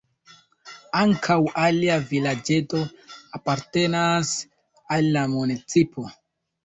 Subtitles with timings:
[1.01, 2.81] Ankaŭ alia vilaĝeto
[3.41, 4.35] apartenas
[4.97, 6.09] al la municipo.